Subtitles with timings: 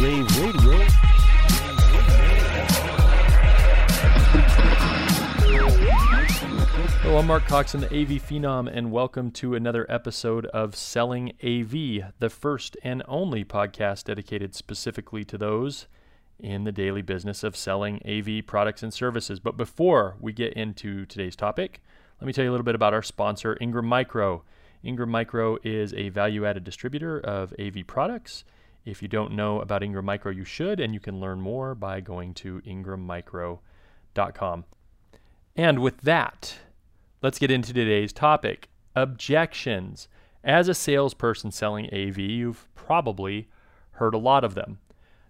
[0.00, 0.78] Wave Radio.
[7.02, 12.12] Hello, I'm Mark Coxon, the AV Phenom, and welcome to another episode of Selling AV,
[12.20, 15.88] the first and only podcast dedicated specifically to those
[16.38, 19.40] in the daily business of selling AV products and services.
[19.40, 21.82] But before we get into today's topic,
[22.20, 24.44] let me tell you a little bit about our sponsor, Ingram Micro.
[24.84, 28.44] Ingram Micro is a value added distributor of AV products.
[28.84, 32.00] If you don't know about Ingram Micro, you should, and you can learn more by
[32.00, 34.64] going to ingrammicro.com.
[35.56, 36.58] And with that,
[37.20, 40.08] let's get into today's topic objections.
[40.44, 43.48] As a salesperson selling AV, you've probably
[43.92, 44.78] heard a lot of them.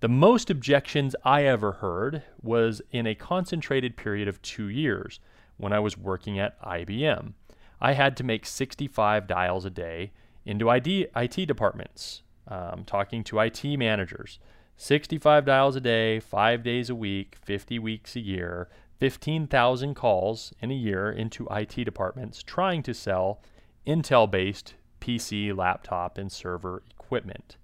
[0.00, 5.20] The most objections I ever heard was in a concentrated period of two years
[5.58, 7.34] when I was working at IBM.
[7.80, 10.12] I had to make 65 dials a day
[10.44, 14.38] into IT departments, um, talking to IT managers.
[14.76, 18.68] 65 dials a day, five days a week, 50 weeks a year,
[18.98, 23.40] 15,000 calls in a year into IT departments trying to sell
[23.86, 27.56] Intel based PC, laptop, and server equipment.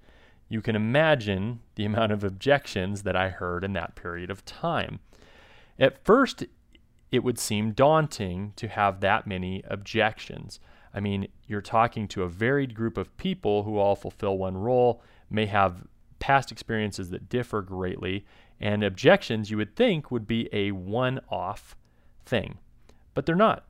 [0.48, 5.00] You can imagine the amount of objections that I heard in that period of time.
[5.78, 6.44] At first,
[7.12, 10.58] it would seem daunting to have that many objections.
[10.98, 15.00] I mean, you're talking to a varied group of people who all fulfill one role,
[15.30, 15.86] may have
[16.18, 18.26] past experiences that differ greatly,
[18.58, 21.76] and objections you would think would be a one off
[22.26, 22.58] thing,
[23.14, 23.64] but they're not.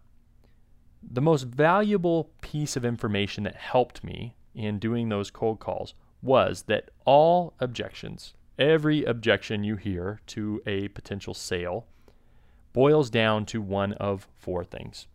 [1.03, 6.63] The most valuable piece of information that helped me in doing those cold calls was
[6.63, 11.87] that all objections, every objection you hear to a potential sale,
[12.73, 15.09] boils down to one of four things.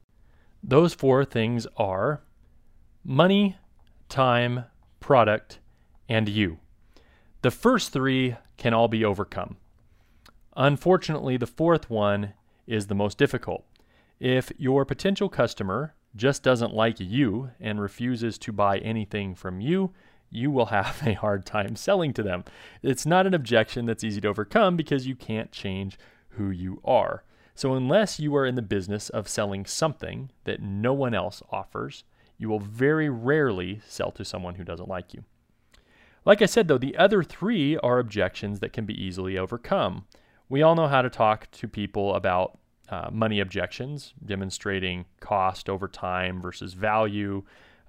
[0.63, 2.21] Those four things are
[3.03, 3.57] money,
[4.07, 4.63] time,
[5.01, 5.59] product,
[6.07, 6.59] and you.
[7.41, 9.57] The first three can all be overcome.
[10.55, 12.33] Unfortunately, the fourth one
[12.65, 13.65] is the most difficult.
[14.21, 19.91] If your potential customer just doesn't like you and refuses to buy anything from you,
[20.29, 22.45] you will have a hard time selling to them.
[22.81, 25.97] It's not an objection that's easy to overcome because you can't change
[26.29, 27.23] who you are.
[27.55, 32.03] So, unless you are in the business of selling something that no one else offers,
[32.37, 35.23] you will very rarely sell to someone who doesn't like you.
[36.25, 40.05] Like I said, though, the other three are objections that can be easily overcome.
[40.49, 42.57] We all know how to talk to people about
[42.89, 47.43] uh, money objections, demonstrating cost over time versus value,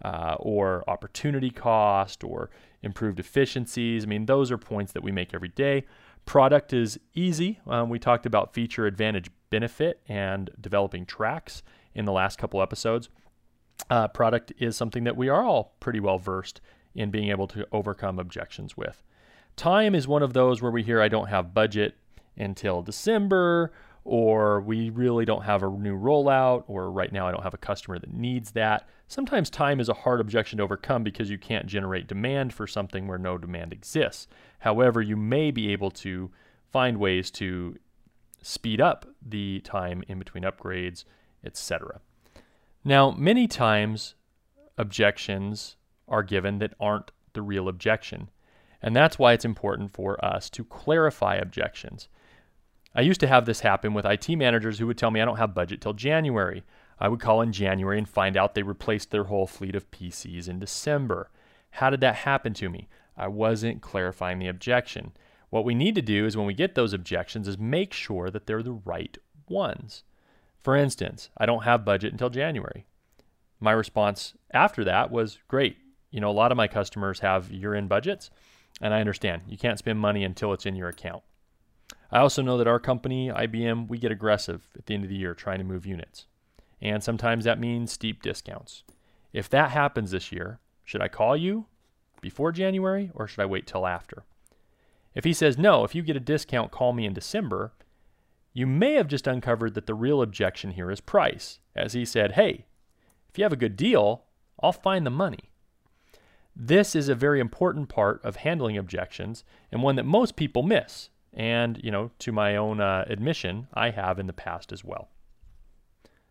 [0.05, 2.51] uh, or opportunity cost, or
[2.83, 4.05] improved efficiencies.
[4.05, 5.85] I mean, those are points that we make every day.
[6.27, 7.61] Product is easy.
[7.67, 11.62] Um, we talked about feature advantage benefit and developing tracks
[11.94, 13.09] in the last couple episodes.
[13.88, 16.60] Uh, product is something that we are all pretty well versed
[16.92, 19.00] in being able to overcome objections with.
[19.54, 21.94] Time is one of those where we hear, I don't have budget
[22.37, 23.72] until December,
[24.03, 27.69] or we really don't have a new rollout, or right now I don't have a
[27.71, 28.88] customer that needs that.
[29.06, 33.06] Sometimes time is a hard objection to overcome because you can't generate demand for something
[33.06, 34.26] where no demand exists.
[34.59, 36.32] However, you may be able to
[36.72, 37.76] find ways to
[38.44, 41.05] speed up the time in between upgrades,
[41.43, 42.00] etc.
[42.84, 44.15] Now, many times
[44.77, 48.31] objections are given that aren't the real objection.
[48.83, 52.09] And that's why it's important for us to clarify objections.
[52.94, 55.38] I used to have this happen with IT managers who would tell me I don't
[55.38, 56.62] have budget till January.
[57.00, 60.49] I would call in January and find out they replaced their whole fleet of PCs
[60.49, 61.31] in December.
[61.71, 62.88] How did that happen to me?
[63.16, 65.12] I wasn't clarifying the objection.
[65.54, 68.44] What we need to do is when we get those objections is make sure that
[68.48, 69.16] they're the right
[69.48, 70.03] ones.
[70.60, 72.87] For instance, I don't have budget until January.
[73.60, 75.76] My response after that was great.
[76.10, 78.31] You know, a lot of my customers have year end budgets,
[78.81, 81.22] and I understand you can't spend money until it's in your account.
[82.10, 85.15] I also know that our company, IBM, we get aggressive at the end of the
[85.15, 86.26] year trying to move units.
[86.82, 88.82] And sometimes that means steep discounts.
[89.32, 91.66] If that happens this year, should I call you
[92.21, 94.25] before January or should I wait till after?
[95.15, 97.72] If he says no, if you get a discount, call me in December,
[98.53, 101.59] you may have just uncovered that the real objection here is price.
[101.75, 102.66] As he said, hey,
[103.28, 104.25] if you have a good deal,
[104.63, 105.51] I'll find the money.
[106.57, 111.11] This is a very important part of handling objections and one that most people miss.
[111.33, 115.09] And, you know, to my own uh, admission, I have in the past as well.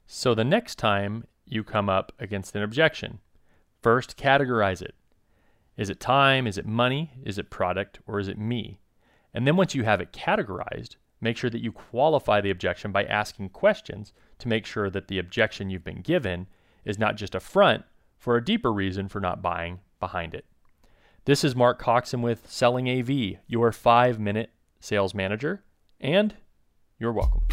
[0.07, 3.19] So the next time you come up against an objection,
[3.81, 4.95] first categorize it.
[5.75, 6.45] Is it time?
[6.45, 7.11] Is it money?
[7.23, 7.99] Is it product?
[8.05, 8.79] Or is it me?
[9.33, 13.05] And then once you have it categorized, make sure that you qualify the objection by
[13.05, 16.47] asking questions to make sure that the objection you've been given
[16.85, 17.83] is not just a front
[18.19, 20.45] for a deeper reason for not buying behind it.
[21.25, 25.63] This is Mark Coxon with Selling AV, your five minute sales manager,
[25.99, 26.35] and
[26.99, 27.43] you're welcome.